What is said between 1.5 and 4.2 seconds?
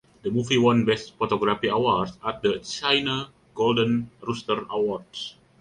Award at the China Golden